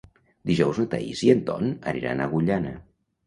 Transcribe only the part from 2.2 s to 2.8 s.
a Agullana.